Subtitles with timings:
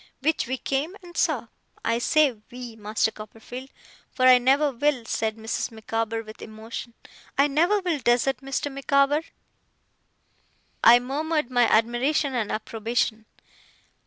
[0.21, 1.49] Which we came and saw.
[1.85, 3.69] I say "we", Master Copperfield;
[4.11, 5.69] for I never will,' said Mrs.
[5.71, 6.95] Micawber with emotion,
[7.37, 8.71] 'I never will desert Mr.
[8.71, 9.21] Micawber.'
[10.83, 13.27] I murmured my admiration and approbation.